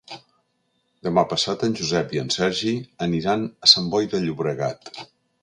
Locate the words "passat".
1.33-1.65